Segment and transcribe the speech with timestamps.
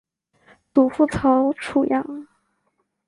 [0.73, 2.25] 祖父曹楚阳。